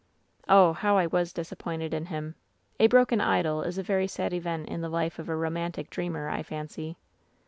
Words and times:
"Oh, 0.49 0.73
how 0.73 0.97
I 0.97 1.05
was 1.05 1.31
disappointed 1.31 1.93
in 1.93 2.07
him! 2.07 2.33
A 2.79 2.87
broken 2.87 3.21
idol 3.21 3.61
is 3.61 3.77
a 3.77 3.83
very 3.83 4.07
sad 4.07 4.33
event 4.33 4.67
in 4.67 4.81
the 4.81 4.89
life 4.89 5.19
of 5.19 5.29
a 5.29 5.35
romantic 5.35 5.91
dreamer, 5.91 6.27
I 6.27 6.41
fancy. 6.41 6.97